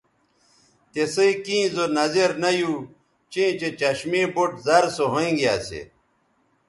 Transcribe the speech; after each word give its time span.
تِسئ 0.91 1.31
کیں 1.43 1.65
زو 1.73 1.85
نظر 1.97 2.29
نہ 2.41 2.49
یو 2.59 2.73
چیں 3.31 3.51
چہء 3.59 3.75
چشمے 3.79 4.21
بُٹ 4.33 4.51
زر 4.65 4.83
سو 4.95 5.05
ھوینگے 5.11 5.47
اسی 5.55 5.81